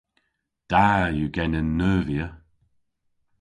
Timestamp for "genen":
1.35-1.67